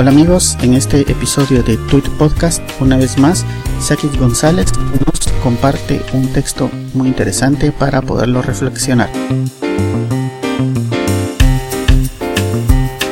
[0.00, 3.44] Hola amigos, en este episodio de Tweet Podcast, una vez más,
[3.82, 9.10] Sakis González nos comparte un texto muy interesante para poderlo reflexionar.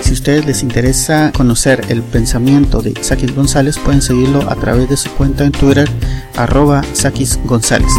[0.01, 4.89] Si a ustedes les interesa conocer el pensamiento de Sakis González, pueden seguirlo a través
[4.89, 5.91] de su cuenta en Twitter,
[6.37, 7.93] arroba Sakis González.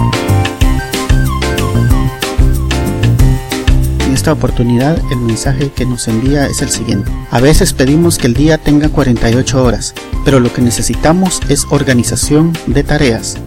[4.19, 7.09] Esta oportunidad el mensaje que nos envía es el siguiente.
[7.31, 9.93] A veces pedimos que el día tenga 48 horas,
[10.25, 13.37] pero lo que necesitamos es organización de tareas.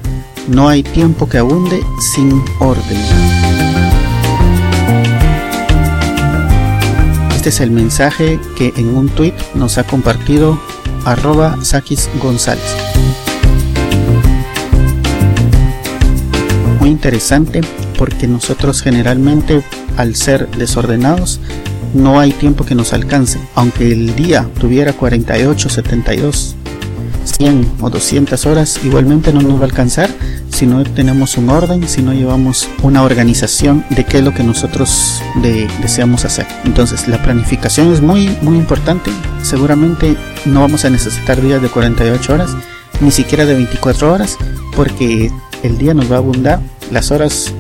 [0.49, 1.79] No hay tiempo que abunde
[2.15, 2.97] sin orden.
[7.37, 10.59] Este es el mensaje que en un tweet nos ha compartido
[11.05, 12.75] arroba Sakis González.
[16.81, 17.61] Muy interesante
[17.99, 19.63] porque nosotros generalmente
[19.97, 21.41] al ser desordenados,
[21.95, 23.39] no hay tiempo que nos alcance.
[23.55, 26.57] Aunque el día tuviera 48, 72,
[27.25, 30.11] 100 o 200 horas, igualmente no nos va a alcanzar
[30.49, 34.45] si no tenemos un orden, si no llevamos una organización de qué es lo que
[34.45, 35.23] nosotros
[35.81, 36.47] deseamos hacer.
[36.65, 39.11] Entonces, la planificación es muy, muy importante.
[39.43, 42.51] Seguramente no vamos a necesitar días de 48 horas,
[43.01, 44.37] ni siquiera de 24 horas,
[44.77, 45.31] porque
[45.63, 46.61] el día nos va a abundar
[46.93, 47.55] las horas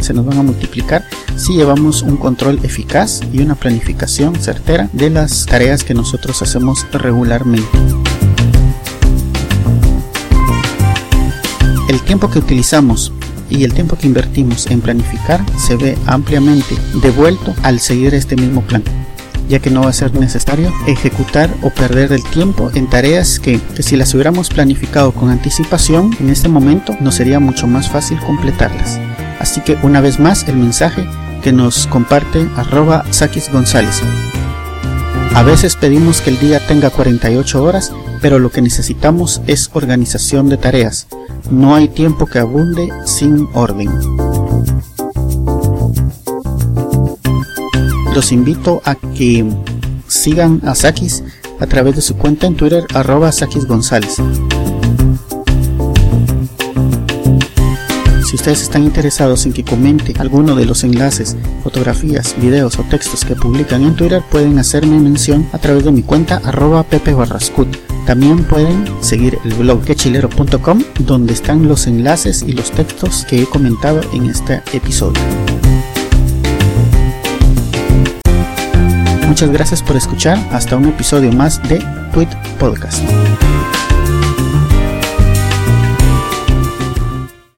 [0.00, 1.04] se nos van a multiplicar
[1.36, 6.86] si llevamos un control eficaz y una planificación certera de las tareas que nosotros hacemos
[6.92, 7.68] regularmente.
[11.88, 13.12] El tiempo que utilizamos
[13.50, 18.62] y el tiempo que invertimos en planificar se ve ampliamente devuelto al seguir este mismo
[18.62, 18.82] plan
[19.48, 23.60] ya que no va a ser necesario ejecutar o perder el tiempo en tareas que,
[23.80, 28.98] si las hubiéramos planificado con anticipación, en este momento nos sería mucho más fácil completarlas.
[29.38, 31.06] Así que una vez más el mensaje
[31.42, 34.00] que nos comparte arroba Sakis González.
[35.34, 40.48] A veces pedimos que el día tenga 48 horas, pero lo que necesitamos es organización
[40.48, 41.08] de tareas.
[41.50, 44.33] No hay tiempo que abunde sin orden.
[48.14, 49.44] Los invito a que
[50.06, 51.24] sigan a Sakis
[51.58, 54.16] a través de su cuenta en Twitter arroba Sakis González.
[58.24, 63.24] Si ustedes están interesados en que comente alguno de los enlaces, fotografías, videos o textos
[63.24, 67.68] que publican en Twitter, pueden hacerme mención a través de mi cuenta arroba Pepe Barrascut.
[68.06, 73.46] También pueden seguir el blog quechilero.com donde están los enlaces y los textos que he
[73.46, 75.20] comentado en este episodio.
[79.34, 80.38] Muchas gracias por escuchar.
[80.52, 81.80] Hasta un episodio más de
[82.12, 82.28] Tweet
[82.60, 83.02] Podcast.